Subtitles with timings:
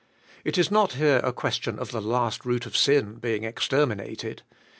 [0.43, 4.39] It is not here a question of the last root of sin being exter minated.